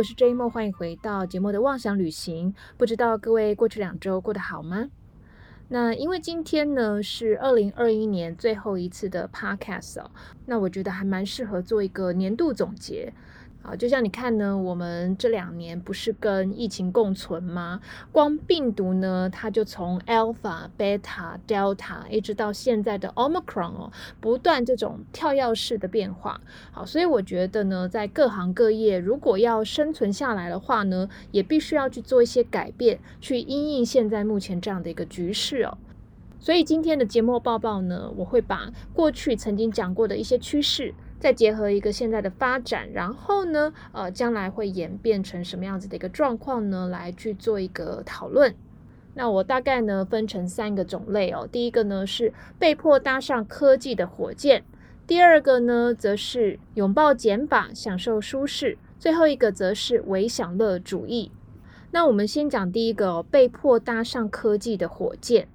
[0.00, 2.54] 我是 J 梦，欢迎回到节目的妄想旅行。
[2.78, 4.88] 不知道各位过去两周过得好吗？
[5.68, 10.10] 那因为今天呢是二零二一年最后一次的 Podcast 哦，
[10.46, 13.12] 那我觉得还蛮适合做一个年度总结。
[13.62, 17.80] 啊，就像你看呢，我们这两年不是跟疫情共存吗？
[18.10, 26.40] 光病毒呢，它就从 Alpha、Beta、Delta 一直到现在的 Omicron 哦，不断这种跳跃式的变化。
[26.72, 35.76] 好，所以我觉得呢，在各行各业，如果要生存下来的话呢，也必须要去做一些改变，去因应现在目前这样的一个局势哦。
[36.38, 40.94] 所以今天的节目报报呢，我会把过去曾经讲过的一些趋势。
[41.20, 46.88] 再结合一个现在的发展，然后呢，呃，将来会演变成什么样子的一个状况呢？
[46.88, 48.54] 来去做一个讨论。
[49.12, 51.46] 那我大概呢分成三个种类哦。
[51.50, 54.64] 第一个呢是被迫搭上科技的火箭，
[55.06, 61.30] 第二个呢则是拥抱减法，享受舒适，最后一个则是唯享乐主义。
[61.90, 65.48] 那我们先讲第一个哦，被迫搭上科技的火箭。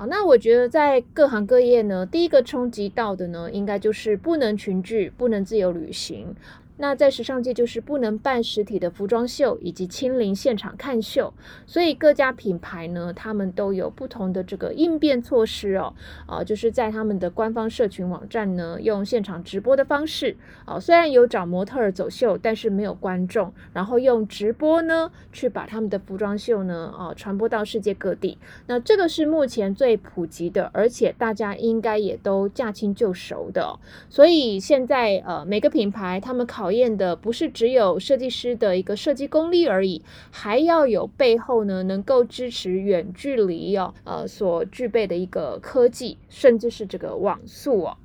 [0.00, 6.34] 好，那我觉得在各行各业呢，第一个冲击到的呢，应该就是不能群聚，不能自由旅行。
[6.80, 11.34] 那在时尚界就是不能办实体的服装秀，以及亲临现场看秀，
[11.66, 15.92] 所以各家品牌呢，他们都有不同的这个应变措施哦，
[16.26, 28.38] 啊，就是在他们的官方社群网站呢，用现场直播的方式，啊，虽然有找模特儿走秀，但是没有观众，然后用直播呢，去把他们的服装秀呢，啊，传播到世界各地。
[28.66, 33.78] 那这个是目前最普及的，而且大家应该也都驾轻就熟的。
[34.08, 47.96] 所以现在呃，每个品牌他们考考验的不是只有设计师的一个设计功力而已，还要有背后呢能够支持远距离哦，呃所具备的一个科技，甚至是这个网速哦。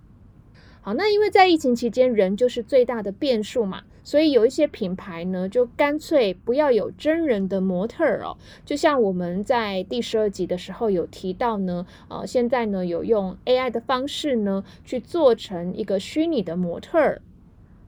[0.81, 8.35] 好，那因为在疫情期间，人就是最大的变数嘛，所以有一些品牌呢，就干脆不要有真人的模特儿哦。
[8.65, 17.21] 就像我们在第十二集的时候有提到呢，呃，现在呢有用 AI 的方式呢去做成一个虚拟的模特儿。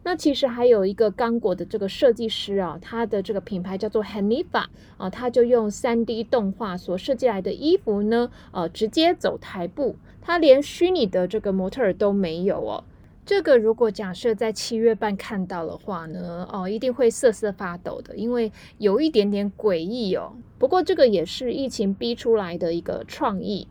[0.07, 4.63] 那其实还有一个刚果的这个设计师啊，他的这个品牌叫做 Hanifa
[4.95, 12.85] 啊，他就用 3D 动画所设计来的衣服呢，呃，直接走台步，他连虚拟的这个模特儿都没有哦。
[13.25, 20.31] 这个如果假设在七月半看到的话呢，哦，一定会瑟瑟发抖的，因为有一点点诡异哦。
[20.57, 23.67] 不过这个也是疫情逼出来的一个创意。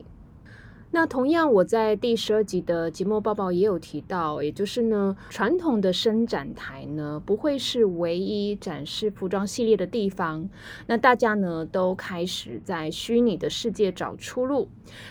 [0.97, 10.49] 那同样，我在第十二集的节目报报也有提到，也就是呢，传统的伸展台呢，不会是唯一展示服装系列的地方。
[10.87, 14.71] 那大家呢，都开始在虚拟的世界找出路。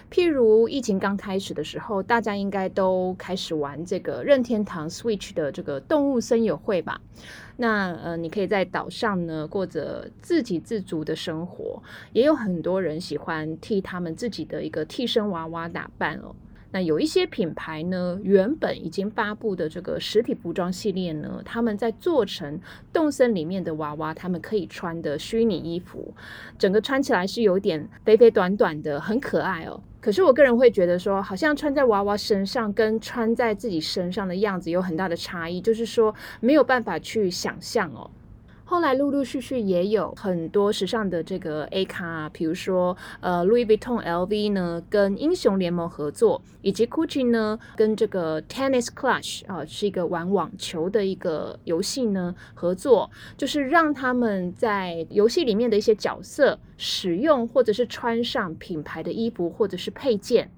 [0.10, 7.00] 譬如疫情刚开始的时候，大家应该都开始玩这个任天堂 Switch 的这个动物森友会吧。
[7.58, 16.36] 那呃，你可以在岛上呢过着自给自足的生活，也有很多人喜欢替他们自己的一个替身娃娃打扮哦。
[16.76, 22.60] 那有一些品牌呢，原本已经发布的这个实体服装系列呢，他们在做成
[22.92, 26.14] 动森里面的娃娃，他们可以穿的虚拟衣服，
[26.60, 29.82] 整个穿起来是有点肥肥短短的，很可爱哦。
[30.02, 38.12] 可是我个人会觉得说，好像穿在娃娃身上跟穿在自己身上的样子有很大的差异，就是说没有办法去想象哦。
[38.68, 60.50] 后来陆陆续续也有很多时尚的这个 A 卡，比如说呃 Louis Vuitton LV 呢跟英雄联盟合作，以及 Gucci 呢跟这个 Tennis Clash 啊是一个玩网球的一个游戏呢合作，就是让他们在游戏里面的一些角色使用或者是穿上品牌的衣服或者是配件。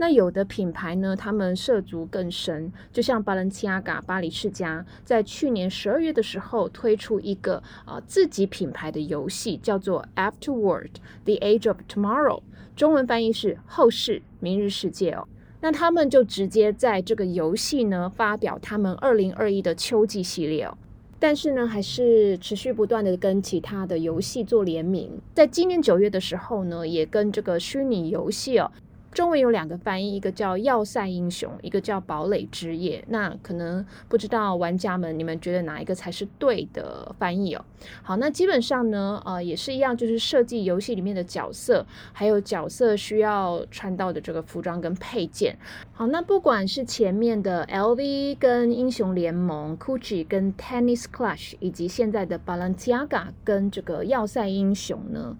[0.00, 10.90] 那有的品牌呢，他们涉足更深，就像巴伦齐亚嘎巴黎世家，在去年十二月的时候推出一个啊自己品牌的游戏，叫做 Afterward:
[11.24, 12.42] The Age of Tomorrow，
[12.76, 15.26] 中文翻译是后世明日世界哦。
[15.60, 20.78] 那他们就直接在这个游戏呢发表他们二零二一的秋季系列哦，
[21.18, 28.70] 但是呢还是持续不断的跟其他的游戏做联名，在今年九月的时候呢，也跟这个虚拟游戏哦。
[29.12, 33.04] 中文有两个翻译，一个叫要塞英雄，一个叫堡垒之夜。
[33.08, 37.64] 那可能不知道玩家们，你们觉得哪一个才是对的翻译哦？
[38.02, 45.56] 好，那基本上呢，呃，也是一样，就是设计游戏里面的角色，还有角色需要穿到的这个服装跟配件。
[45.92, 55.36] 好，那不管是前面的 LV 跟英雄联盟，Gucci 跟 Tennis Clash，以及现在的 Balenciaga 跟这个要塞英雄呢？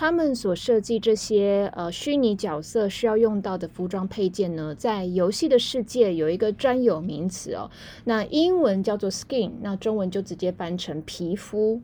[0.00, 7.68] 他们所设计这些呃虚拟角色需要用到的服装配件呢，在游戏的世界有一个专有名词哦，
[8.04, 11.82] 那英文叫做 skin，那中文就直接翻成皮肤。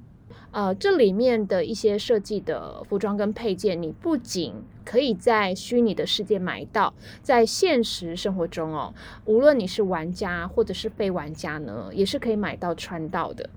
[0.53, 8.95] 呃，这里面的一些设计的服装跟配件，你不仅可以在虚拟的世界买到，在现实生活中哦，
[9.25, 13.51] 无论你是玩家或者是非玩家呢，也是可以买到穿到的。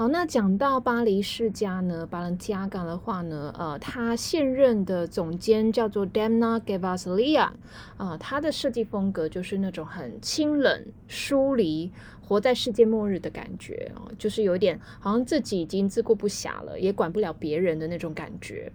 [0.00, 7.50] 好，那讲到巴黎世家呢，巴伦加港的话呢，呃，他现任的总监叫做 Demna Gavaslia，
[7.98, 11.92] 啊，他的设计风格就是那种很清冷、疏离。
[12.30, 18.70] 活在世界末日的感觉啊，就是有点好像自己已经自顾不暇了，也管不了别人的那种感觉。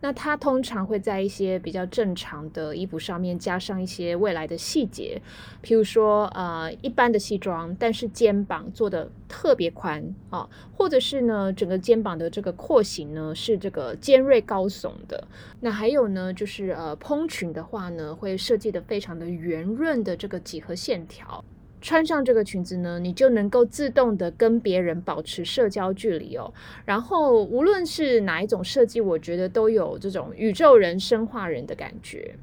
[0.00, 5.22] 那他通常会在一些比较正常的衣服上面加上一些未来的细节，
[5.62, 15.28] 譬如说呃一般的西装，但是肩膀做的特别宽啊，或者是呢整个肩膀的这个廓形呢是这个尖锐高耸的。
[15.60, 21.44] 那还有呢就是呃蓬裙的话呢会设计的非常的圆润的这个几何线条。
[21.86, 26.52] 穿上这个裙子呢，你就能够自动的跟别人保持社交距离哦。
[26.84, 32.34] 然后无论是哪一种设计，我觉得都有这种宇宙人、生化人的感觉。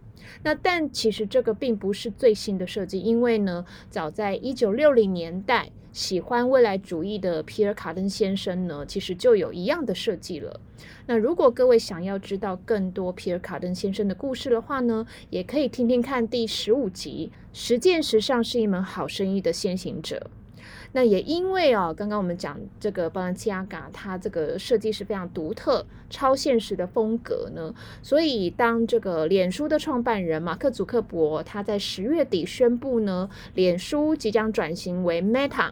[0.43, 10.59] 那但其实这个并不是最新的设计，因为呢，早在一九六零年代，喜欢未来主义的皮尔·卡登先生呢，其实就有一样的设计了。
[11.05, 17.31] 那如果各位想要知道更多皮尔·卡登先生的故事的话呢，也可以听听看第十五集。
[17.53, 20.31] 实践时尚是一门好生意的先行者。
[20.93, 35.71] 那也因为啊，刚刚我们讲这个巴伦齐亚嘎，它这个设计是非常独特、超现实的风格呢，所以当这个脸书的创办人马克·祖克伯他在十月底宣布呢，脸书即将转型为 Meta。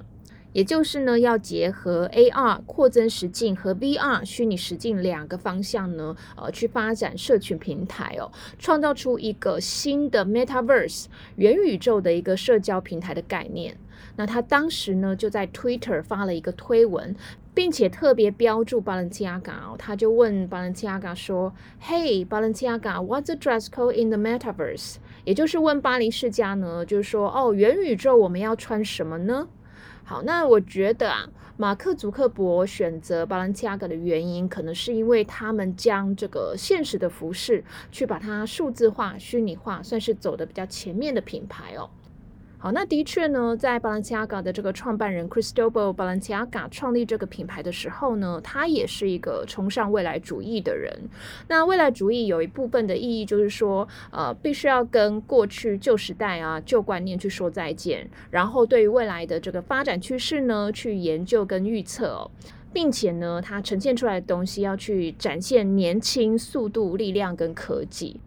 [0.53, 11.05] 也就是呢，要结合 AR 扩增实境和 VR 虚拟实境两个方向呢，呃，去发展社群平台哦，创造出一个新的 Metaverse
[11.35, 13.77] 元宇宙的一个社交平台的概念。
[14.17, 17.15] 那他当时呢，就在 Twitter 发了一个推文，
[17.53, 29.47] 并且特别标注 Balenciaga 哦，他就问 Balenciaga 说：“Hey Balenciaga，what's the dress code in the Metaverse？” 也就是问巴黎世家呢，就是说哦，元宇宙我们要穿什么呢？
[30.11, 31.25] 好，那我觉得啊，
[31.55, 37.63] 马克·祖克伯选择巴伦齐亚格的原因，可能是因为他们将这个现实的服饰
[37.93, 41.89] 去把它数字化、虚拟化，算是走的比较前面的品牌哦。
[42.63, 50.95] 好，那的确呢，在 Balenciaga 的这个创办人 Cristobal Balenciaga 创立这个品牌的时候呢，他也是一个崇尚未来主义的人。
[51.47, 62.29] 那未来主义有一部分的意义就是说，呃，必须要跟过去旧时代啊、旧观念去说再见，然后对于未来的这个发展趋势呢，去研究跟预测，
[62.71, 68.19] 并且呢，它呈现出来的东西要去展现年轻、速度、力量跟科技。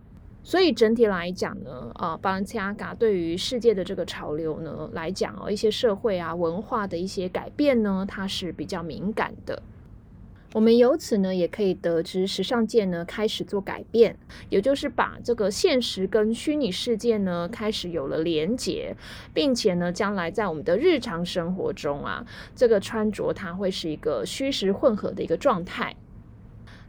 [0.46, 9.62] 所以整体来讲呢，啊，巴伦齐亚嘎对于世界的这个潮流呢来讲哦，一些社会啊文化的一些改变呢，它是比较敏感的。
[10.52, 14.16] 我们由此呢也可以得知，时尚界呢开始做改变，
[14.50, 18.94] 也就是把这个现实跟虚拟世界呢开始有了连结，
[19.32, 22.24] 并且呢，将来在我们的日常生活中啊，
[22.54, 25.96] 这个穿着它会是一个虚实混合的一个状态。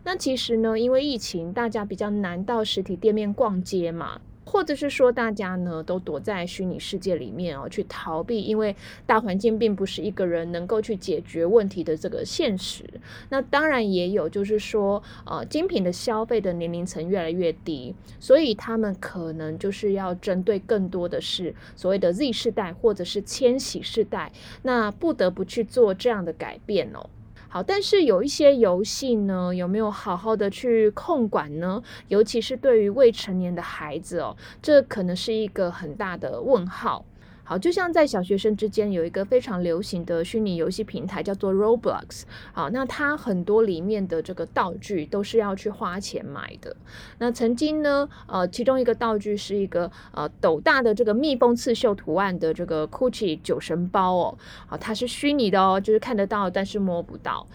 [0.05, 8.75] 那其实呢，因为疫情，大家比较难到实体店面逛街嘛，或者是说大家呢都躲在虚拟世界里面哦，去逃避，因为
[9.07, 12.83] 大环境并不是一个人能够去解决问题的这个现实。
[13.29, 27.09] 那当然也有，就是说，呃，精品的消费的年龄层越来越低，所以他们可能就是要针对更多的是所谓的 Z 世代或者是千禧世代，那不得不去做这样的改变哦。
[27.55, 31.81] 好，但是有一些游戏呢，有没有好好的去控管呢？
[32.09, 37.05] 尤其是对于未成年的孩子哦，这可能是一个很大的问号。
[37.47, 42.23] 好，就像在小学生之间有一个非常流行的虚拟游戏平台，叫做 Roblox。
[42.51, 46.75] 好，那它很多里面的这个道具都是要去花钱买的。
[47.19, 57.45] 那曾经呢，呃，其中一个道具是一个呃斗大的这个蜜蜂刺绣图案的这个 Gucci 酒神包哦，好，它是虚拟的哦，就是看得到，但是摸不到。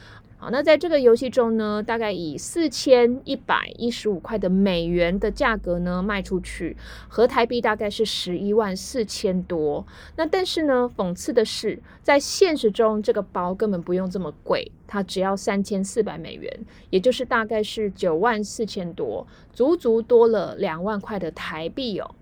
[0.42, 6.74] 好，那在这个游戏中呢，大概以四千一百一十五块的美元的价格呢卖出去，
[7.08, 9.86] 合台币大概是十一万四千多。
[10.16, 16.50] 那但是呢，讽刺的是，在现实中这个包根本不用这么贵，它只要三千四百美元，
[16.88, 22.14] 也就是大概是九万四千多，足足多了两万块的台币哦。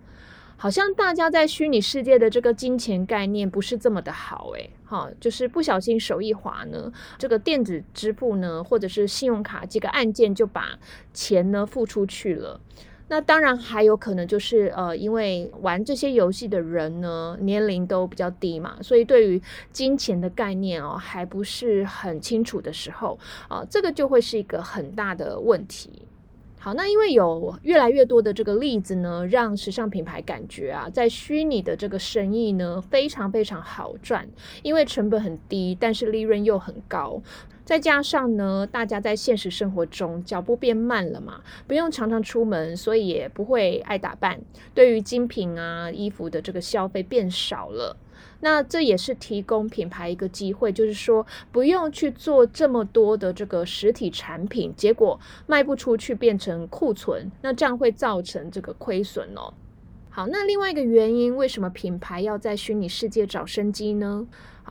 [0.60, 10.76] 好像大家在虚拟世界的这个金钱概念不是这么的好诶，哈，就是不小心手一滑呢，这个电子支付呢，或者是信用卡几个按键就把
[11.14, 12.60] 钱呢付出去了。
[13.10, 19.40] 那当然还有可能就是呃，因为玩这些游戏的人呢，年龄都比较低嘛，所以对于
[19.72, 23.16] 金钱的概念哦，还不是很清楚的时候
[23.48, 26.02] 啊，这个就会是一个很大的问题。
[26.76, 34.28] 那因为有越来越多的这个例子呢，让时尚品牌感觉啊，在虚拟的这个生意呢，非常非常好赚，
[34.62, 37.22] 因为成本很低，但是利润又很高。
[37.64, 44.40] 再加上呢，大家在现实生活中脚步变慢了嘛，不用常常出门，所以也不会爱打扮。
[44.72, 47.94] 对于精品啊衣服的这个消费变少了，
[48.40, 59.52] 那这也是提供品牌一个机会，就是说不用去做这么多的这个实体产品，结果卖不出去变成库存，那这样会造成这个亏损哦。
[60.10, 64.26] 好，那另外一个原因，为什么品牌要在虚拟世界找生机呢？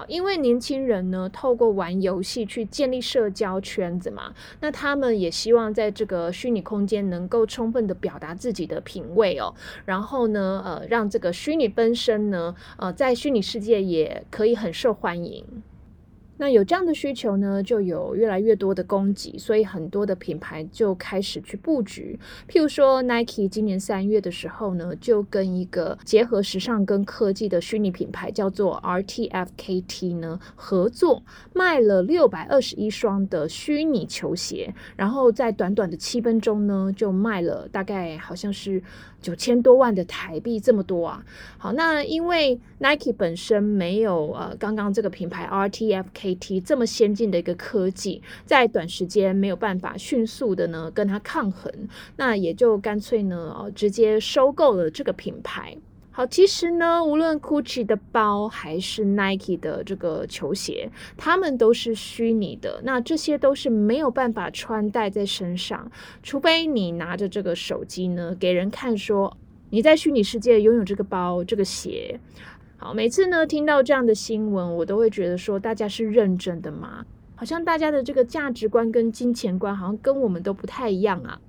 [0.07, 9.53] 因为年轻人呢，透过玩游戏去建立社交圈子嘛，那他们也希望在这个虚拟空间能够充分的表达自己的品味哦，
[9.85, 15.45] 然后呢，呃，让这个虚拟本身呢，呃，在虚拟世界也可以很受欢迎。
[16.37, 22.19] 那有这样的需求呢，就有越来越多的供给，所以很多的品牌就开始去布局。
[22.47, 38.81] 譬如说，Nike 今年三月的时候呢，就跟一个结合时尚跟科技的虚拟品牌叫做 RTFKT 呢合作，卖了六百二十一双的虚拟球鞋，然后在短短的七分钟呢，就卖了大概好像是。
[39.21, 41.23] 九千多万的台币这么多啊！
[41.57, 51.71] 好，那因为 Nike 本身没有呃刚刚这个品牌 RTFKT 这么先进的一个科技，在短时间没有办法迅速的呢跟它抗衡，
[52.15, 55.75] 那也就干脆呢直接收购了这个品牌。
[56.17, 62.81] 好，其实呢，无论 Gucci 的包还是 Nike 的这个球鞋，它们都是虚拟的。
[62.83, 65.91] 那这些都是没有办法穿戴在身上，
[66.23, 69.37] 除非你拿着这个手机呢，给人看说
[69.69, 72.19] 你在虚拟世界拥有这个包、这个鞋。
[72.77, 77.05] 好，每次呢听到这样的新闻，我都会觉得说，大家是认真的吗？
[77.35, 81.39] 好像大家的这个价值观跟金钱观，好像跟我们都不太一样啊。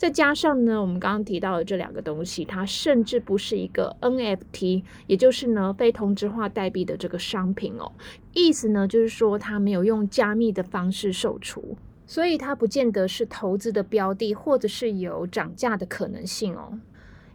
[0.00, 7.92] 再加上呢，我们刚刚提到的这两个东西，它甚至不是一个 NFT，也就是呢非同质化代币的这个商品哦。
[8.32, 11.76] 意思呢就是说，它没有用加密的方式售出，
[12.06, 16.80] 所以它不见得是投资的标的，或者是有涨价的可能性哦。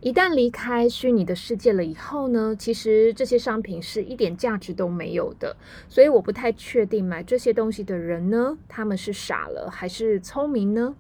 [0.02, 5.56] 一旦离开虚拟的世界了以后呢，其实这些商品是一点价值都没有的。
[5.88, 10.96] 所以我不太确定买这些东西的人呢，他们是傻了还是聪明呢？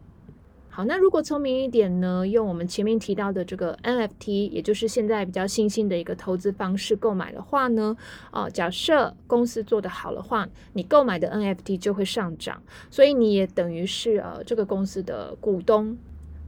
[0.75, 2.27] 好，那如果聪明一点呢？
[2.27, 7.95] 用我们前面提到的这个 NFT，也就是现在比较新兴的一个投资方式购买的话呢，
[8.33, 15.97] 哦，假设公司做得好的话，你购买的 NFT 就会上涨，所以你也等于是呃这个公司的股东。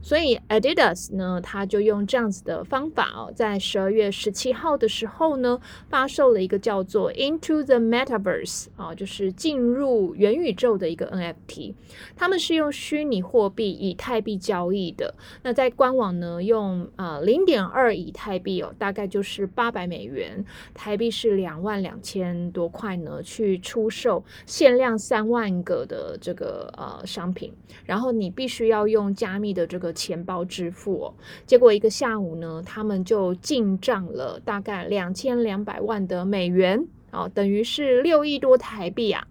[0.00, 11.74] 所以 Adidas 呢，他就用这样子的方法哦，在十二月十七号的时候呢，发售了一个叫做 Into the Metaverse 啊，就是进入元宇宙的一个 NFT。
[12.16, 15.14] 他们是用虚拟货币以太币交易的。
[15.42, 27.52] 那在官网呢，用呃零点二以太币哦，大概就是八百美元，台币是两万两千多块呢，去出售限量三万个的这个呃商品。
[27.84, 29.87] 然后你必须要用加密的这个。
[29.92, 31.14] 钱包支付哦，
[31.46, 39.26] 结果一个下午呢，他们就进账了大概两千两百万的美元哦，等于是六亿多台币啊。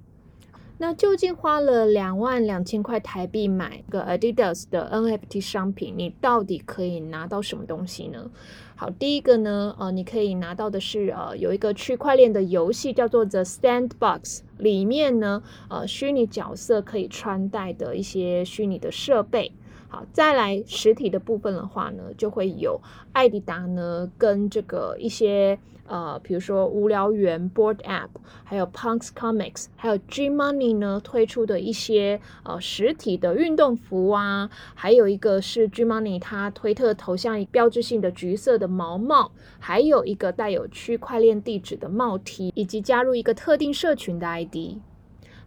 [0.80, 8.30] 那究竟花了两万两千块台币买个 Adidas 的 NFT 商品，你到底可以拿到什么东西呢？
[8.76, 19.52] 好，第一个呢，呃，你可以拿到的是呃，有一个区块链的游戏叫做 The Sandbox，里面呢，呃，虚拟角色可以穿戴的一些虚拟的设备。
[19.89, 22.82] 好，再来实体的部分的话呢，就会有
[23.13, 28.10] 艾迪达呢跟这个一些呃，比如说无聊猿 Board App，
[28.44, 44.79] 还有 Punks Comics，还有 G Money 呢推出的一些呃实体的运动服啊，还有一个是 G Money 它推特头像标志性的橘色的毛帽，还有一个带有区块链地址的帽 T，以及加入一个特定社群的 ID。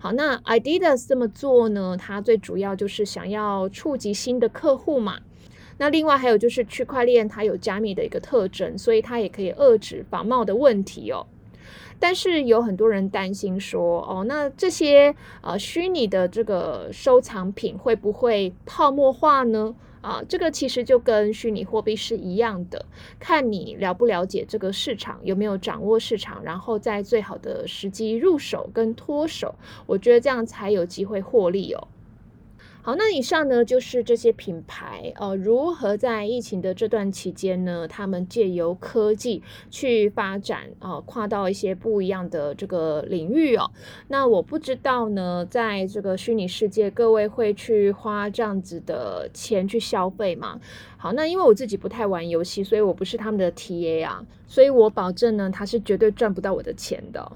[0.02, 1.94] 好，那 Adidas 这么做呢？
[1.94, 5.18] 它最主要就是想要触及新的客户嘛。
[5.76, 11.26] 那另外还有就是区块链它有加密的一个特征，所以它也可以遏制仿冒的问题哦。
[11.98, 19.74] 但是有很多人担心说，哦，那这些呃虚拟的这个收藏品会不会泡沫化呢？
[20.00, 22.86] 啊，这个其实就跟虚拟货币是一样的，
[23.18, 29.54] 看你了不了解这个市场，有没有掌握市场，然后在最好的时机入手跟脱手，
[29.86, 31.88] 我觉得这样才有机会获利哦。
[32.82, 43.70] 好，那以上呢就是这些品牌呃如何在疫情的这段期间呢，他们借由科技去发展啊，跨到一些不一样的这个领域哦。
[44.08, 50.58] 那我不知道呢，在这个虚拟世界，各位会去花这样子的钱去消费吗？
[50.96, 57.30] 好，那因为我自己不太玩游戏，所以我不是他们的 TA 啊，所以我保证呢，他是绝对赚不到我的钱的。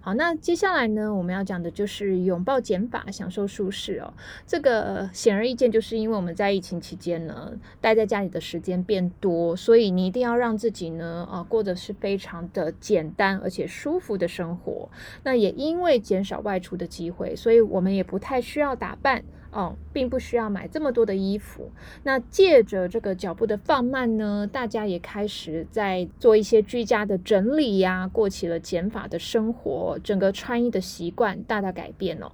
[0.00, 4.14] 好，那接下来呢，我们要讲的就是拥抱减法，享受舒适哦。
[4.46, 14.88] 这个显而易见，就是因为我们在疫情期间呢，待在家里的时间变多，所以你一定要让自己呢，啊，过的是非常的简单而且舒服的生活。
[15.24, 19.24] 那也因为减少外出的机会，所以我们也不太需要打扮。
[19.50, 21.70] 哦，并不需要买这么多的衣服。
[22.02, 32.32] 那借着这个脚步的放慢呢，大家也开始在做一些居家的整理呀，过起了减法的生活，整个穿衣的习惯大大改变了。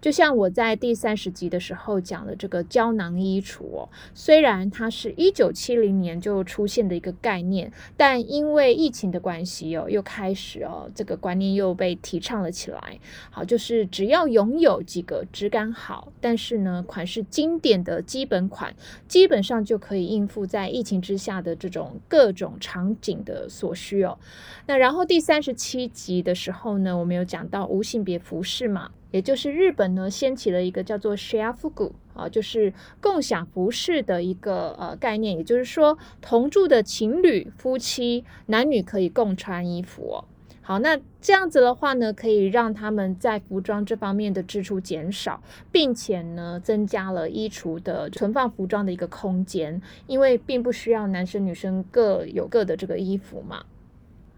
[0.00, 13.00] 就像我在第三十集的时候讲的这个胶囊衣橱哦，虽然它是一九七零年就出现的一个概念，但因为疫情的关系哦，又开始哦，这个观念又被提倡了起来。
[13.30, 18.74] 好，就是只要拥有几个质感好，但是呢款式经典的基本款，
[19.08, 24.18] 基本上就可以应付在疫情之下的这种各种场景的所需哦。
[24.66, 28.90] 那然后第三十七集的时候呢，我们有讲到无性别服饰嘛。
[29.16, 35.38] 也就是日本呢，掀起了一个叫做 share fugu 啊，就是共享服饰的一个呃概念。
[35.38, 40.24] 也就是说，同住的情侣、夫妻、男女可以共穿衣服哦。
[40.60, 45.42] 好，那这样子的话呢，可以让他们在服装这方面的支出减少，
[45.72, 53.64] 并且呢，增加了衣橱的存放服装的一个空间，因为并不需要男生女生各有各的这个衣服嘛。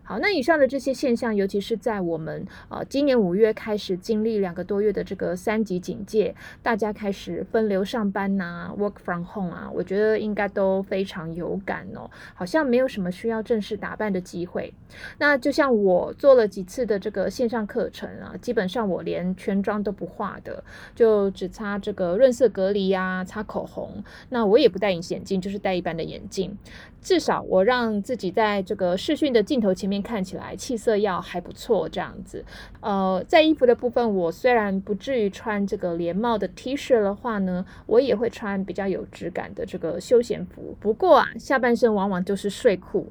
[0.09, 14.73] 好，那以上的这些现象，尤其是在我们呃今年五月开始经历两个多月的这个三级警戒，大家开始分流上班呐，work from home 啊，我觉得应该都非常有感哦，好像没有什么需要正式打扮的机会。
[15.19, 24.03] 那就像我做了几次的这个线上课程啊，基本上我连全妆都不化的，就只擦这个润色隔离呀，擦口红。
[24.31, 26.57] 那我也不戴隐形眼镜，就是戴一般的眼镜。
[27.09, 32.45] 至少我让自己在这个视讯的镜头前面看起来气色要还不错，这样子。
[32.81, 40.77] 呃，在衣服的部分，我虽然不至于穿这个连帽的 T 恤的话呢，我也会穿比较有质感的这个休闲服。
[40.79, 43.11] 不过啊，下半身往往就是睡裤。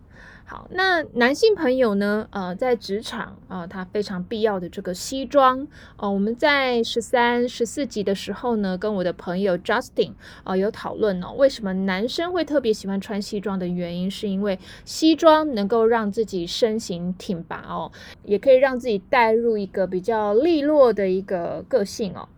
[0.49, 2.25] 好，那男性朋友呢？
[2.31, 10.13] 呃，在职场啊，他非常必要的这个西装哦，我们在十三、十四集的时候呢，跟我的朋友 Justin
[10.45, 17.91] 啊有讨论哦，为什么男生会特别喜欢穿西装的原因，是因为西装能够让自己身形挺拔哦，
[18.23, 22.29] 也可以让自己带入一个比较利落的一个个性哦。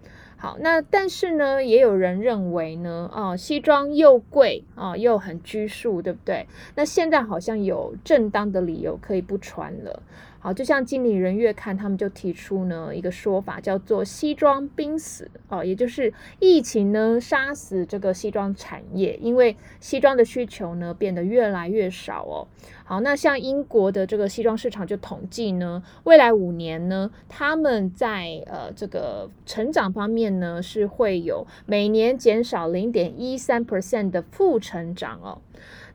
[0.41, 6.47] 好，那但是呢，也有人认为呢，啊，西装又贵啊，又很拘束，对不对？
[6.75, 10.01] 那现在好像有正当的理由可以不穿了。
[10.41, 22.47] 好，就像经理人月刊他们就提出呢一个说法，叫做“西装濒死”哦，也就是疫情呢杀死这个西装产业，因为西装的需求呢变得越来越少哦。
[22.89, 35.39] 好，那像英国的这个西装市场就统计呢，未来五年呢，他们在呃这个成长方面呢是会有每年减少零点一三 percent 的负成长哦。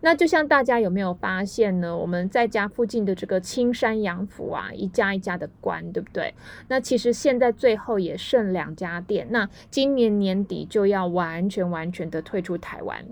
[0.02, 1.96] 那就像大家有没有发现呢？
[1.96, 6.32] 我们在家附近的这个青山洋服啊，一家一家的关，对不对？
[6.68, 13.04] 那其实现在最后也剩两家店，那今年年底就要完全完全的退出台湾。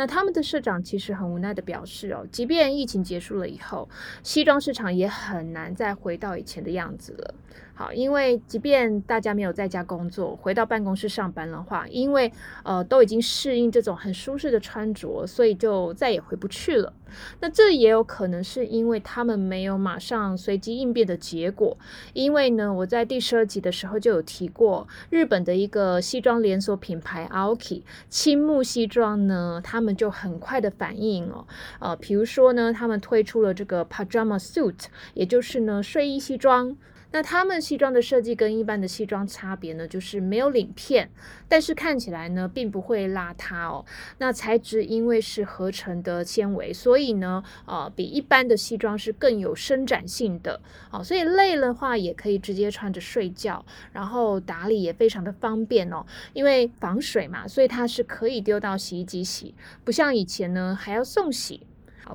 [0.00, 3.86] 那他们的社长其实很无奈的表示哦，即便疫情结束了以后，
[4.22, 7.34] 西装市场也很难再回到以前的样子了。
[7.74, 12.32] 好，因为即便大家没有在家工作，回到办公室上班的话，因为
[12.62, 16.90] 呃都已经适应这种很舒适的穿着，所以就再也回不去了。
[17.40, 21.76] 那这也有可能是因为他们没有马上随机应变的结果。
[22.12, 31.46] 因为呢，我在第十二集的时候就有提过，日本的一个西装连锁品牌 Aoki 青木西装呢，他们就很快的反应哦，
[31.78, 36.76] 呃，比如说呢，他们推出了这个 Pajama Suit，也就是呢睡衣西装。
[37.12, 41.10] 那他们西装的设计跟一般的西装差别呢，就是没有领片，
[41.48, 43.84] 但是看起来呢并不会邋遢哦。
[44.18, 51.02] 那材质因为是合成的纤维，所以呢，呃，比一般的西装是更有伸展性的哦。
[51.02, 56.06] 所以累的话也可以直接穿着睡觉，然后打理也非常的方便哦。
[56.32, 61.66] 因为防水嘛，所以它是可以丢到洗衣机洗，不像以前呢还要送洗。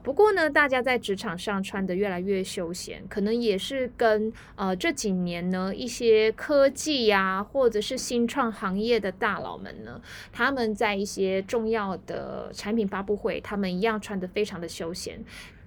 [0.03, 15.23] 不过呢，大家在职场上穿的越来越休闲，可能也是跟呃这几年呢一些科技呀，或者是新创行业的大佬们呢，他们在一些重要的产品发布会，他们一样穿的非常的休闲。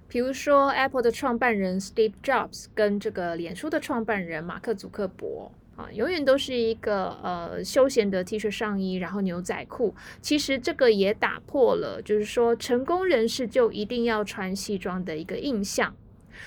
[0.07, 5.51] 比如说 Apple 的创办人 Steve Jobs 跟这个脸书的创办人马克·祖克伯。
[5.79, 9.95] 啊，永远都是一个呃休闲的 T 恤上衣，然后牛仔裤。
[10.21, 15.95] 其实这个也打破了，就是说成功人士就一定要穿西装的一个印象。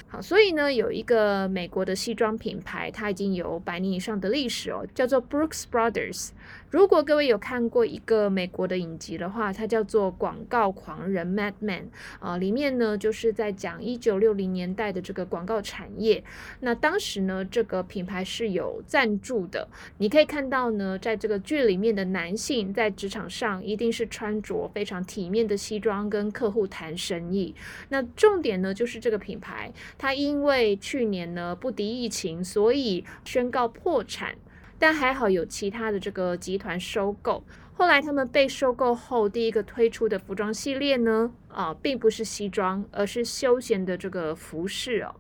[0.07, 6.31] 好，所以呢，有一个美国的西装品牌，它已经有百年以上的历史哦，叫做 Brooks Brothers。
[6.73, 11.83] 如果各位有看过一个美国的影集的话，它叫做《广告狂人》（Mad Men）
[12.19, 16.25] 啊，里面呢就是在讲一九六零年代的这个广告产业。
[16.61, 19.69] 那当时呢，这个品牌是有赞助的。
[19.99, 27.55] 你可以看到呢，在这个剧里面的男性在职场上一定是穿着非常体面的西装，跟客户谈生意。
[27.91, 34.37] 那重点呢，就是这个品牌，它因为去年呢不敌疫情，所以宣告破产。
[34.83, 45.15] 但还好有其他的这个集团收购，后来他们被收购后，第一个推出的服装系列呢，啊，并不是西装，而是休闲的这个服饰哦。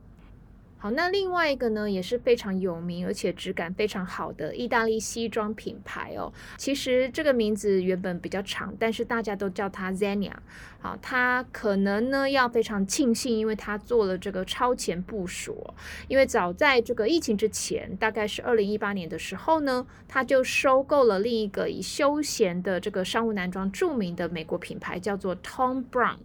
[0.82, 6.32] 好，那另外一个呢，也是非常有名而且质感非常好的意大利西装品牌哦。
[6.56, 10.32] 其实这个名字原本比较长，但是大家都叫它 Zegna。
[10.80, 15.72] 好，它可能呢要非常庆幸，因为它做了这个超前部署。
[16.08, 26.16] 因为早在这个疫情之前，大概是二零一八年的时候呢，它就收购了另一个以休闲的这个商务男装著名的美国品牌，叫做 Tom Brown。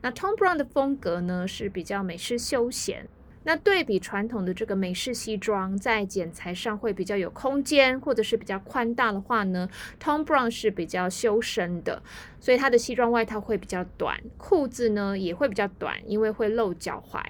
[0.00, 3.06] 那 Tom Brown 的风格呢是比较美式休闲。
[3.44, 9.68] 那对比传统的这个美式西装，在剪裁上会比较有空间，或者是比较宽大的话呢
[10.00, 12.02] ，Tom Brown 是比较修身的，
[12.40, 17.20] 所以它的西装外套会比较短，裤子呢也会比较短，因为会露脚踝。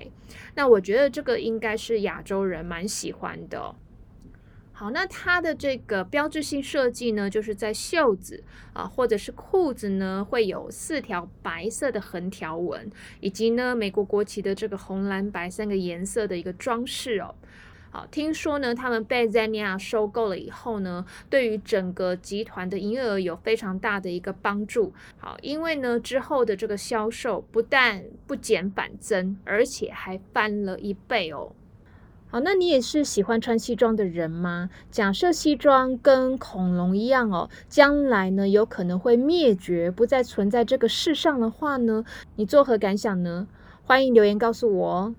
[0.55, 3.75] 那我觉得这个应该是亚洲人蛮喜欢的。
[4.74, 17.35] 好，那它的这个标志性设计呢，就是在袖子啊，或者是裤子呢，会有四条白色的横条纹，以及呢美国国旗的这个红蓝白三个颜色的一个装饰哦。
[17.90, 24.94] 好，听说呢，他们被 Zenia 收购了以后呢，对于整个集团的营业额有非常大的一个帮助。
[25.18, 31.54] 好，因为呢之后的这个销售不但不减反增，而且还翻了一倍哦。
[32.32, 34.70] 好，那你也是喜欢穿西装的人吗？
[34.90, 43.46] 假设西装跟恐龙一样哦，将来呢有可能会灭绝，不再存在这个世上的话呢，你作何感想呢？
[43.84, 45.14] 欢迎留言告诉我哦。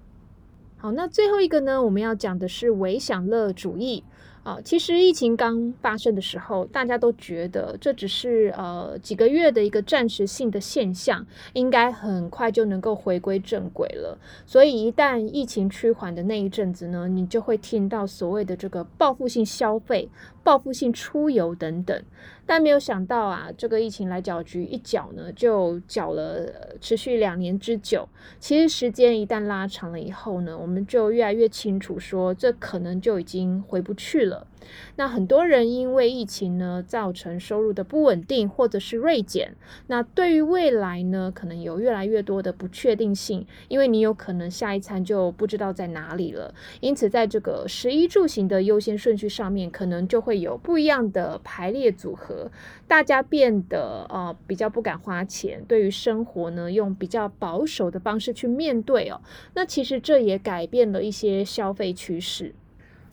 [0.78, 4.04] 好，那最后一个呢，我们要讲的是唯享乐主义。
[4.44, 14.18] 啊，其实疫情刚发生的时候，大家都觉得这只是呃几个月的一个暂时性的现象，应该很快就能够回归正轨了。
[14.46, 20.10] 所以一旦疫情趋缓的那一阵子呢，你就会听到所谓的这个报复性消费。
[20.44, 22.04] 报复性出游等等，
[22.46, 28.08] 但没有想到啊，这个疫情来搅局，一搅呢就搅了持续两年之久。
[28.40, 34.46] 其实时间一旦拉长了以后呢，我们就越来越清楚说，这可能就已经回不去了。
[34.96, 39.56] 那很多人因为疫情呢，造成收入的不稳定或者是锐减。
[39.88, 46.54] 那对于未来呢，可能有越来越多的不确定性，因为你有可能下一餐就不知道在哪里了。
[46.80, 52.52] 因此，在这个食衣住行的优先顺序上面，可能就会有不一样的排列组合。
[52.88, 59.20] 大家变得呃比较不敢花钱，对于生活呢，用比较保守的方式去面对哦。
[59.56, 62.54] 那其实这也改变了一些消费趋势。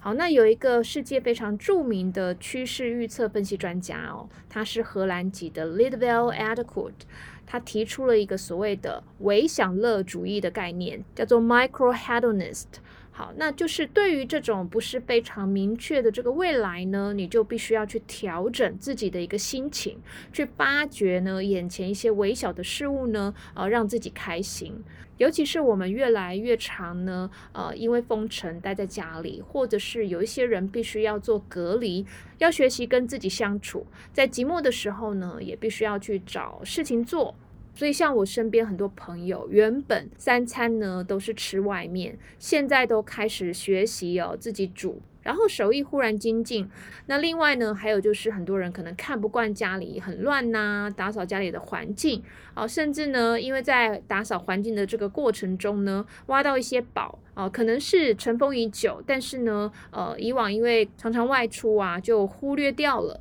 [0.02, 7.02] 好，那有一个世界非常著名的趋势预测分析专家哦，他是荷兰籍的 Lidwell Adequate，
[7.46, 12.64] 他提出了一个所谓的唯享乐主义的概念，叫做 Micro Hedonist。
[13.12, 19.98] 好，那就是对于这种不是非常明确的这个未来呢，你就必须要去调整自己的一个心情，
[20.32, 24.82] 去发掘呢眼前一些微小的事物呢，呃，让自己开心。
[25.20, 32.06] 尤其是我们越来越长呢，呃，因为封城待在家里，或者是有一些人必须要做隔离，
[32.38, 37.34] 要学习跟自己相处，在寂寞的时候呢，也必须要去找事情做。
[37.74, 45.02] 所以，像我身边很多朋友，原本三餐呢都是吃外面，现在都开始学习哦自己煮。
[45.22, 46.68] 然后手艺忽然精进，
[47.06, 52.22] 那另外呢，还有就是很多人可能看不惯家里很乱呐，打扫家里的环境
[52.54, 63.20] 啊，甚至呢，因为在打扫环境的这个过程中呢，挖到一些宝啊，可能是尘封已久，但是呢，呃，以往因为常常外出啊，就忽略掉了。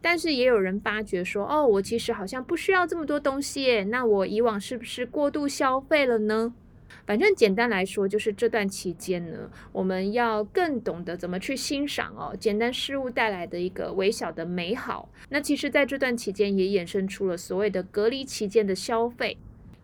[0.00, 6.54] 但是也有人发觉说，哦，我其实好像不需要这么多东西，那我以往是不是过度消费了呢？
[7.06, 15.08] 反正简单来说，就是这段期间呢，我们要更懂得怎么去欣赏哦，简单事物带来的一个微小的美好。
[15.28, 19.36] 那其实，在这段期间也衍生出了所谓的隔离期间的消费。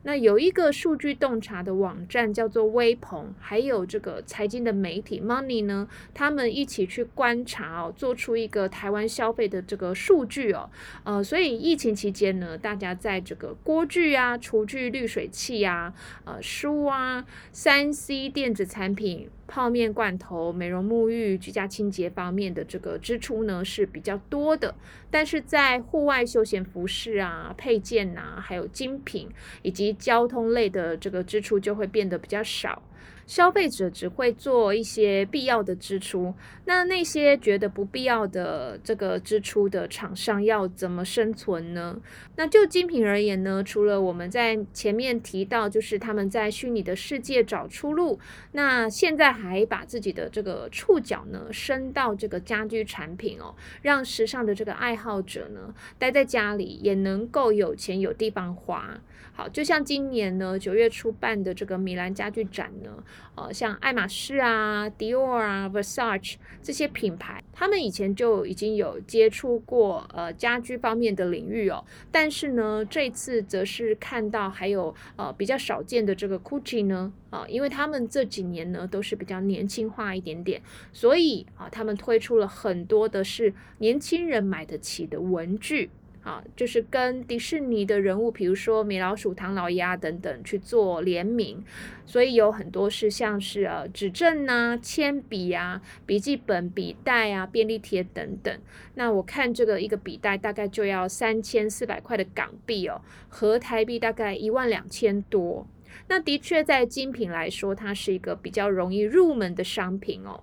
[0.04, 10.70] 那有一个数据洞察的网站叫做微鹏，还有这个财经的媒体 Money 呢，他们一起去观察哦，做出一个台湾消费的这个数据哦，
[11.04, 15.92] 呃，所以疫情期间呢，大家在这个锅具啊、厨具、滤水器啊、
[16.24, 19.30] 呃书啊、三 C 电子产品。
[19.46, 24.74] 泡面、罐头、美容沐浴、居家清洁方面的这个支出呢是比较多的，
[25.10, 29.28] 但是在户外休闲服饰啊、配件呐，还有精品
[29.62, 32.82] 以及交通类的这个支出就会变得比较少。
[33.26, 36.34] 消费者只会做一些必要的支出，
[36.66, 41.98] 那那些觉得不必要的这个支出的厂商要怎么生存呢？
[42.36, 48.18] 那就精品而言呢，除了我们在前面提到，就是他们在虚拟的世界找出路，
[48.52, 59.00] 那现在还把自己的这个触角呢伸到这个家居产品哦，让时尚的这个爱好者呢待在家里也能够有钱有地方花。
[59.36, 63.02] 好，就像今年呢九月初办的这个米兰家具展呢。
[63.34, 71.84] 呃，像爱马仕啊、Dior 啊、Versace 这些品牌，他们以前就已经有接触过呃家居方面的领域哦。
[72.12, 85.90] 但是呢，这次则是看到还有呃比较少见的这个 Gucci 呢，啊，因为他们这几年呢都是比较年轻化一点点，所以啊，他们推出了很多的是年轻人买得起的文具。
[86.24, 91.62] 啊，就是跟迪士尼的人物，比如说米老鼠、唐老鸭等等去做联名，
[92.06, 98.58] 所以有很多是像是呃纸阵呐、铅笔啊、笔记本、笔袋啊、便利贴等等。
[98.94, 105.66] 那我看这个一个笔袋大概就要三千四百块的港币哦，合台币大概一万两千多。
[106.08, 110.42] 那的确在精品来说，它是一个比较容易入门的商品哦。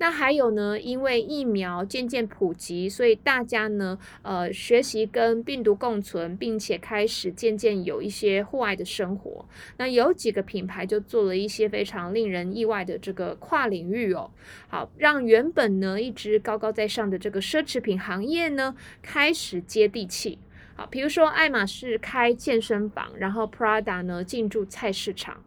[0.00, 0.80] 那还有呢？
[0.80, 9.46] 因为疫苗渐渐普及，所以大家呢，呃，学习跟病毒共存，并且开始渐渐有一些户外的生活。
[9.76, 14.30] 那有几个品牌就做了一些非常令人意外的这个跨领域哦，
[14.68, 20.38] 好，让原本呢一直高高在上的这个奢侈品行业呢开始接地气。
[20.76, 25.42] 好，比如说爱马仕开健身房，然后 Prada 呢进驻菜市场。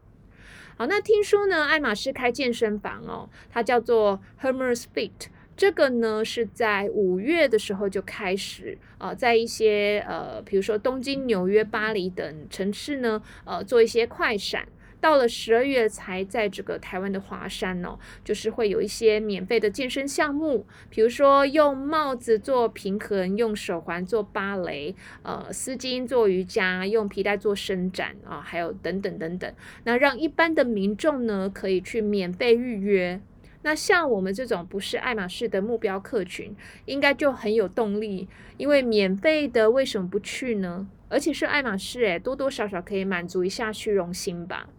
[0.76, 5.12] 好，那听说呢，爱马仕开健身房哦，它叫做 Hermes Fit，
[5.56, 14.68] 这个呢是在五月的时候就开始啊，在一些呃，比如说东京、纽约、巴黎等城市呢，呃，做一些快闪。
[15.04, 29.54] 到了十二月才在这个台湾的华山哦，就是会有一些免费的健身项目，比如说用帽子做平衡，用手环做芭蕾，呃，丝巾做瑜伽，用皮带做伸展啊，还有等等等等。
[29.84, 33.20] 那让一般的民众呢可以去免费预约。
[33.64, 40.88] 那像我们这种不是爱马仕的目标客群，应该就很有动力，因为免费的为什么不去呢？
[41.10, 44.70] 而且是爱马仕，诶，多多少少可以满足一下虚荣心吧。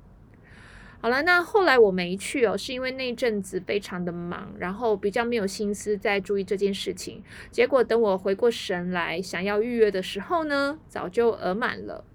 [1.05, 7.23] 好了，那后来我没去哦，是因为那阵子非常的忙，然后比较没有心思再注意这件事情。
[7.51, 12.07] 结果等我回过神来，想要预约的时候呢，早就额满了。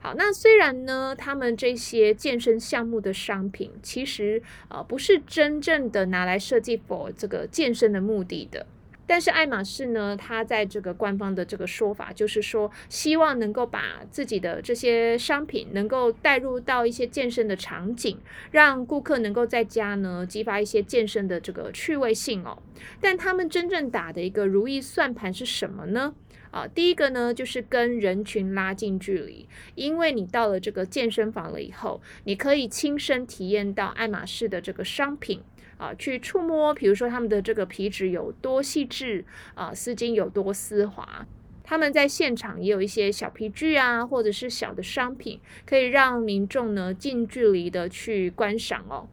[0.00, 8.66] 好，那虽然呢，他们这些健身项目的商品，其实呃不是真正的拿来设计 for 这个健身的目的的。
[9.10, 18.16] 但是爱马仕呢，它在这个官方的这个说法，就是说希望能够把自己的这些商品能够带入到一些健身的场景，
[18.52, 22.56] 让顾客能够在家呢激发一些健身的这个趣味性哦。
[23.00, 26.14] 但他们真正打的一个如意算盘是什么呢？
[26.52, 35.42] 啊，第一个呢就是跟人群拉近距离，因为你到了这个健身房了以后，你可以亲身体验到爱马仕的这个商品。
[35.80, 41.26] 啊，去触摸，比如说他们的这个皮质有多细致啊，丝巾有多丝滑。
[41.64, 49.08] 他们在现场也有一些小皮具啊，或者是小的商品，可以让民众呢近距离的去观赏哦。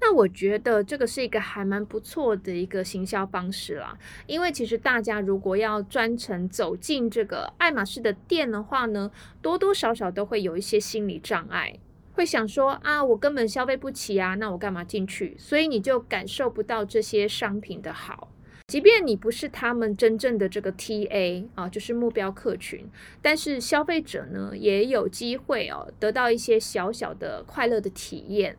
[0.00, 9.10] 那我觉得这个是一个还蛮不错的一个行销方式啦，因为其实大家如果要专程走进这个爱马仕的店的话呢，
[9.42, 11.78] 多多少少都会有一些心理障碍。
[12.12, 15.36] 会想说啊，我根本消费不起啊，那我干嘛进去？
[15.38, 18.28] 所以你就感受不到这些商品的好。
[18.66, 22.88] 即便你不是他们真正的这个 TA 啊，就是目标客群，
[23.20, 28.56] 但是消费者呢也有机会哦，得到一些小小的快乐的体验。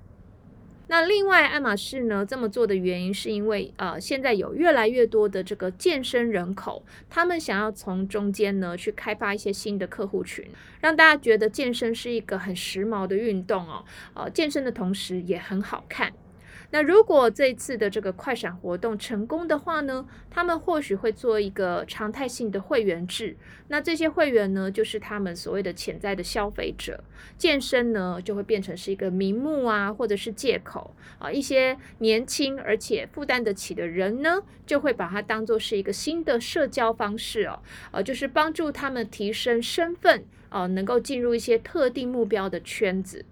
[0.92, 10.46] 那另外，爱马仕呢这么做的原因，是因为呃，现在有越来越多的这个健身人口，他们想要从中间呢去开发一些新的客户群，
[10.82, 16.12] 让大家觉得健身是一个很时髦的运动哦，呃，健身的同时也很好看。
[16.72, 23.36] 那如果这次的这个快闪活动成功的话呢，他们或许会做一个常态性的会员制。
[23.68, 27.04] 那这些会员呢，就是他们所谓的潜在的消费者。
[27.38, 31.32] 健身呢，就会变成是一个名目啊，或者是借口啊。
[31.32, 37.60] 一些年轻而且负担得起的人呢，就会把它当做是一个新的社交方式哦，
[37.92, 43.26] 呃，就是帮助他们提升身份哦，能够进入一些特定目标的圈子。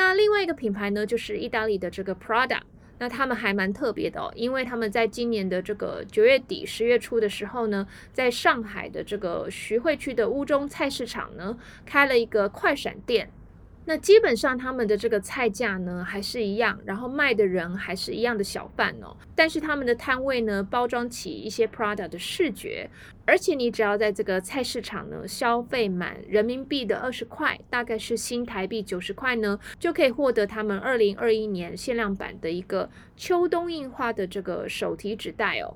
[0.00, 2.58] 那另外一个品牌呢，就是意大利的这个 Prada。
[2.98, 13.30] 那他们还蛮特别的哦，因为他们在今年的这个九月底、十月初的时候呢，在上海的这个徐汇区的乌中菜市场呢，开了一个快闪店。
[13.86, 19.16] 那基本上他们的这个菜价呢还是一样，然后卖的人还是一样的小贩哦。
[19.34, 22.88] 但是他们的摊位呢包装起一些 Prada 的视觉，
[23.26, 35.74] 而且你只要在这个菜市场呢消费满人民币的二十块，大概是新台币九十块呢，就可以获得他们二零二一年限量版的一个秋冬印花的这个手提纸袋哦。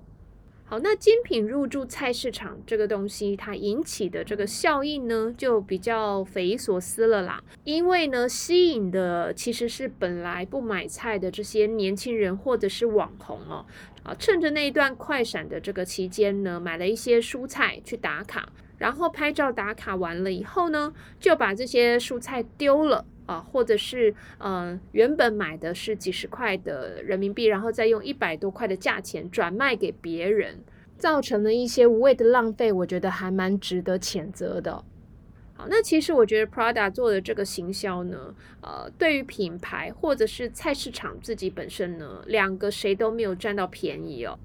[0.66, 7.42] 好，那精品入驻菜市场这个东西，它引起的这个效应呢，就比较匪夷所思了啦。
[7.64, 13.66] 因为呢，吸引的其实是本来不买菜的这些年轻人或者是网红哦，
[14.05, 18.48] 啊，趁着那一段快闪的这个期间呢，买了一些蔬菜去打卡，
[18.79, 23.05] 然后拍照打卡完了以后呢，就把这些蔬菜丢了。
[23.27, 30.63] 啊，或者是嗯，原本买的是几十块的人民币，然后再用一百多块的价钱转卖给别人，
[30.99, 34.85] 造成了一些无谓的浪费，我觉得还蛮值得谴责的。
[35.57, 44.39] 好，那其实我觉得 Prada 做的这个行销呢，呃，对于品牌或者是菜市场自己本身呢，两个谁都没有占到便宜哦。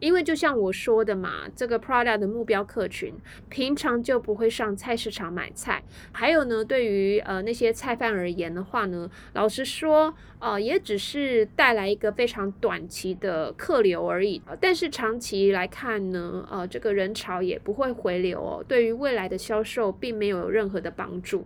[0.00, 3.14] 因为就像我说的嘛，这个 Prada 的目标客群
[3.48, 5.82] 平常就不会上菜市场买菜。
[6.12, 14.40] 还有呢，对于呃那些菜贩而言的话呢，老实说，呃，也只是带来一个非常短期的客流而已。
[14.60, 21.44] 但是长期来看呢，呃，这个人潮也不会回流哦，对于未来的销售并没有任何的帮助。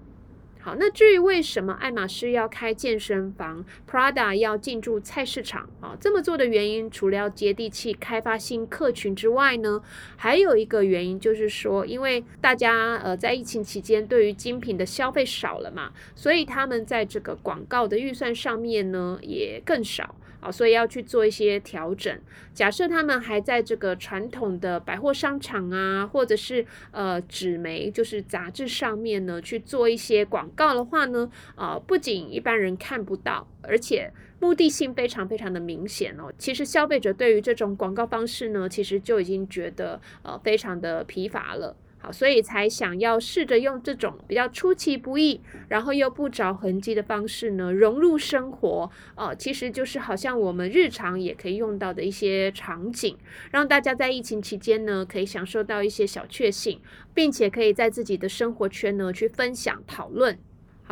[0.64, 5.96] 好，那至于为什么爱马仕要开健身房，Prada 要进驻菜市场啊？
[6.00, 9.82] 这么做的原因，除了要接地气、开发新客群之外呢，
[10.16, 20.14] 还有一个原因就是说，因为大家呃在疫情期间对于精品的消费少了嘛，所以他们在这个广告的预算上面呢也更少。
[20.42, 22.20] 啊，所以要去做一些调整。
[22.52, 36.32] 假设他们还在这个传统的百货商场啊，或者是呃纸媒，就是杂志上面呢去做一些广告的话呢，啊，不仅一般人看不到，而且目的性非常非常的明显哦。
[36.36, 41.76] 其实消费者对于这种广告方式呢，其实就已经觉得呃非常的疲乏了。
[42.02, 48.90] 好，所以才想要试着用这种比较出其不意，然后又不着痕迹的方式呢，融入生活。
[49.14, 53.16] 呃，其实就是好像我们日常也可以用到的一些场景，
[53.52, 56.80] 让大家在疫情期间呢，可以享受到一些小确幸，
[57.14, 60.36] 并且可以在自己的生活圈呢去分享讨论。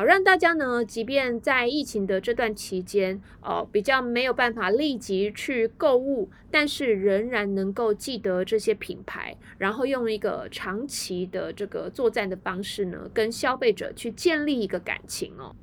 [0.00, 15.54] 好，让大家呢，即便在疫情的这段期间，哦，比较没有办法立即去购物，但是仍然能够记得这些品牌，然后用一个长期的这个作战的方式呢，跟消费者去建立一个感情哦。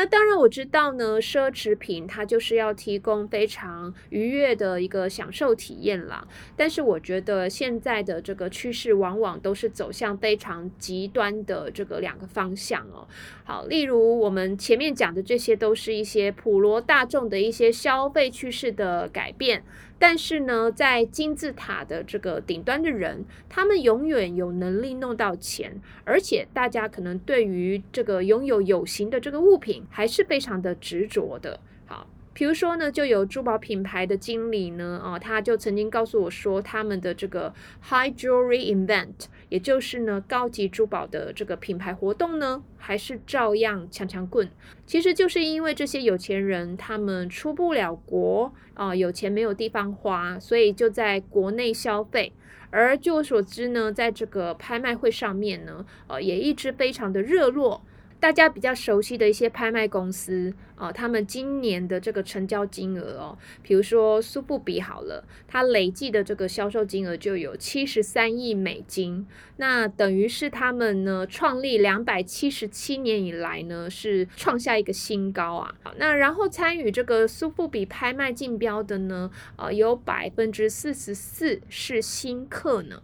[0.00, 6.26] 那当然我知道呢，奢侈品它就是要提供非常愉悦的一个享受体验啦。
[6.56, 13.06] 但是我觉得现在的这个趋势往往都是走向非常极端的这个两个方向哦。
[13.44, 19.62] 好，例如我们前面讲的这些都是一些普罗大众的一些消费趋势的改变。
[20.00, 31.60] 但是呢，在金字塔的这个顶端的人，他们永远有能力弄到钱，而且大家可能对于这个拥有有形的这个物品还是非常的执着的。
[31.84, 39.26] 好，比如说呢，就有珠宝品牌的经理呢，哦，他就曾经告诉我说，他们的这个 High Jewelry Event。
[39.50, 44.48] 也就是呢，高级珠宝的这个品牌活动呢，还是照样强强棍。
[44.86, 52.32] 其实就是因为这些有钱人他们出不了国啊，有钱没有地方花，所以就在国内消费。
[52.70, 57.84] 而据我所知呢，在这个拍卖会上面呢，呃，也一直非常的热络。
[58.20, 75.74] 大家比较熟悉的一些拍卖公司啊，他们今年的这个成交金额哦，比如说苏富比好了，它累计的这个销售金额就有七十三亿美金，那等于是他们呢创立两百七十七年以来呢是创下一个新高啊。
[75.82, 83.02] 好，那然后参与这个苏富比拍卖竞标的呢，呃，有百分之四十四是新客呢。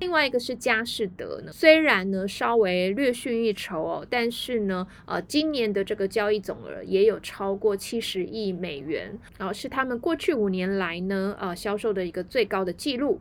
[0.00, 13.20] 另外一个是佳士得呢，虽然呢稍微略逊一筹哦，但是呢，呃，今年的这个交易总额也有超过七十亿美元，然后是他们过去五年来呢，呃，销售的一个最高的记录。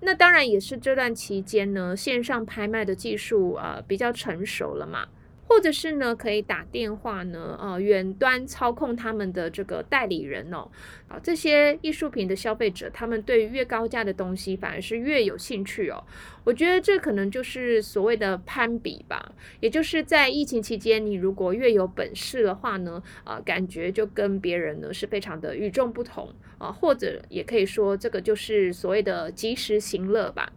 [0.00, 5.06] 那当然也是这段期间呢，线上拍卖的技术呃比较成熟了嘛。
[5.46, 10.70] 或者是呢，可以打电话呢，呃，远端操控他们的这个代理人哦，
[11.08, 16.02] 啊，这些艺术品的消费者，他们对于越高价的东西反而是越有兴趣哦。
[16.44, 30.50] 我觉得这可能就是所谓的攀比吧，也就是在疫情期间，你如果越有本事的话呢，啊，感觉就跟别人呢是非常的与众不同啊，或者也可以说这个就是所谓的及时行乐吧。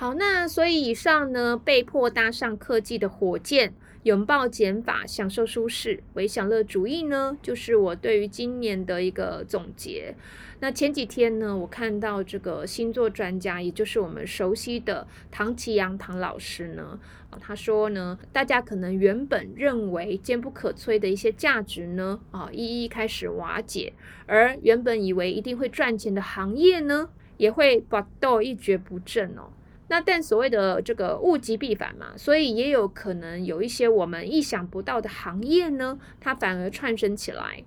[0.00, 3.74] 好，那所以以上呢，被迫搭上科技的火箭。
[4.04, 10.14] 拥抱减法，享受舒适，唯享乐主义呢，就是我对于今年的一个总结。
[10.60, 17.00] 那前几天呢，我看到这个星座专家，也就是我们熟悉的唐奇阳唐老师呢，
[17.40, 23.92] 他说呢，大家可能原本认为坚不可摧的一些价值呢，啊，一一开始瓦解，
[24.26, 29.50] 而原本以为一定会赚钱的行业呢，也会把豆一蹶不振哦。
[29.88, 37.64] 那但所谓的这个物极必反嘛，所以也有可能有一些我们意想不到的行业呢，它反而串升起来。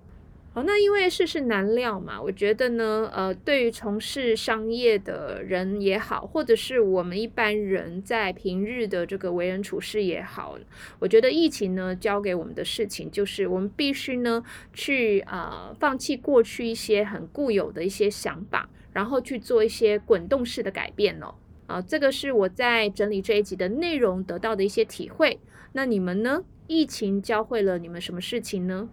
[0.54, 10.58] 好，那因为世事难料嘛，我觉得呢，呃，对于从事商业的人也好，或者是我们一般人在平日的这个为人处事也好，
[11.00, 14.44] 我觉得疫情呢教给我们的事情就是，我们必须呢
[14.74, 21.34] 去呃放弃过去一些很固有的一些想法，然后去做一些滚动式的改变哦。
[21.72, 25.40] 啊，这个是我在整理这一集的内容得到的一些体会。
[25.72, 26.44] 那你们呢？
[26.68, 28.90] 疫情教会了你们什么事情呢？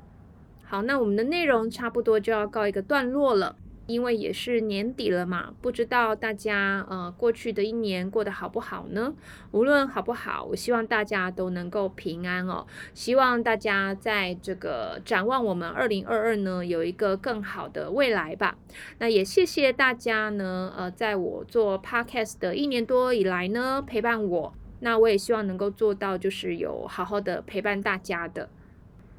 [0.63, 3.57] 好，那我们的内容差不多就要告一个段落了。
[3.89, 9.15] 因为也是年底了嘛，不知道大家呃过去的一年过得好不好呢？
[9.51, 12.67] 无论好不好，我希望大家都能够平安哦。
[12.93, 18.59] 希望大家在这个展望我们二零二二呢，有一个更好的未来吧。
[18.99, 24.53] 那也谢谢大家呢，呃，在我做 podcast 的一年多以来呢，陪伴我。
[24.81, 28.51] 那我也希望能够做到，就是有好好的陪伴大家的。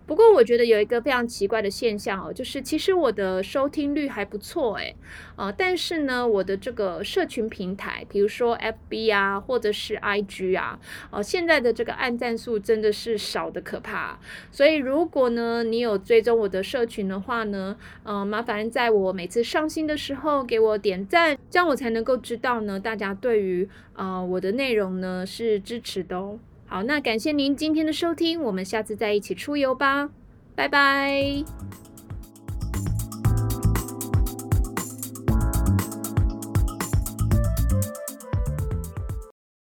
[0.09, 4.95] 不过我觉得有一个非常奇怪的现象哦，就是其实我的收听率还不错诶。
[5.35, 10.79] 啊，但是呢，我的这个社群平台，比如说 FB 啊，或者是 IG 啊，
[11.11, 14.19] 哦，现在的这个按赞数真的是少的可怕。
[14.49, 26.39] 所以如果呢，你有追踪我的社群的话呢，嗯，麻烦在我每次上新的时候给我点赞，这样我才能够知道呢，大家对于啊我的内容呢是支持的哦。
[26.69, 30.11] 好，那感谢您今天的收听，我们下次再一起出游吧，
[30.55, 31.43] 拜拜。